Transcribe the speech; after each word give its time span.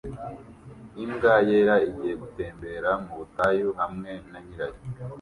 Imbwa 1.03 1.33
yera 1.49 1.75
igiye 1.87 2.13
gutembera 2.21 2.89
mu 3.03 3.13
butayu 3.19 3.69
hamwe 3.79 4.11
na 4.31 4.39
nyirayo 4.45 4.79